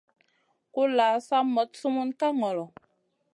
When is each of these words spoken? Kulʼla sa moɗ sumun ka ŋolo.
Kulʼla 0.73 1.07
sa 1.27 1.37
moɗ 1.53 1.69
sumun 1.79 2.09
ka 2.19 2.27
ŋolo. 2.39 2.65